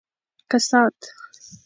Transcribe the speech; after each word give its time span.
کسات 0.49 0.95